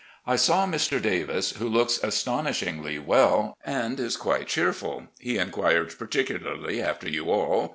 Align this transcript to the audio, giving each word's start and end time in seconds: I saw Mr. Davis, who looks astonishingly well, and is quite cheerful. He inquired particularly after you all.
I 0.25 0.35
saw 0.35 0.65
Mr. 0.65 0.99
Davis, 0.99 1.51
who 1.57 1.69
looks 1.69 1.99
astonishingly 2.01 2.97
well, 2.97 3.55
and 3.63 3.99
is 3.99 4.17
quite 4.17 4.47
cheerful. 4.47 5.09
He 5.19 5.37
inquired 5.37 5.93
particularly 5.99 6.81
after 6.81 7.07
you 7.07 7.29
all. 7.29 7.69